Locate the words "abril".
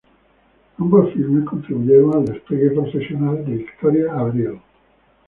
4.15-4.59